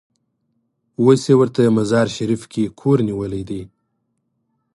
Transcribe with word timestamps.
اوس 1.01 1.21
یې 1.29 1.35
ورته 1.39 1.61
مزار 1.77 2.07
شریف 2.15 2.41
کې 2.51 2.63
کور 2.79 2.97
نیولی 3.07 3.43
دی. 3.49 3.61